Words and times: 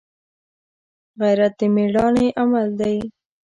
غیرت 1.21 1.53
د 1.59 1.61
مړانې 1.73 2.27
عمل 2.41 2.67
دی 2.79 2.97